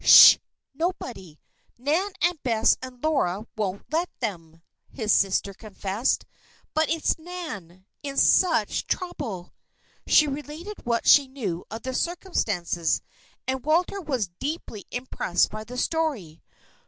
"Sh! 0.03 0.37
Nobody. 0.73 1.39
Nan 1.77 2.09
and 2.23 2.41
Bess 2.41 2.75
and 2.81 3.03
Laura 3.03 3.45
wouldn't 3.55 3.85
let 3.93 4.09
them," 4.19 4.63
his 4.89 5.13
sister 5.13 5.53
confessed. 5.53 6.25
"But 6.73 6.89
it's 6.89 7.19
Nan 7.19 7.85
in 8.01 8.17
such 8.17 8.87
trouble!" 8.87 9.53
She 10.07 10.25
related 10.25 10.87
what 10.87 11.07
she 11.07 11.27
knew 11.27 11.65
of 11.69 11.83
the 11.83 11.93
circumstances, 11.93 13.03
and 13.47 13.63
Walter 13.63 14.01
was 14.01 14.31
deeply 14.39 14.87
impressed 14.89 15.51
by 15.51 15.63
the 15.65 15.77
story. 15.77 16.41